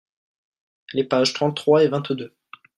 [0.93, 2.33] les pages trente trois et vingt deux.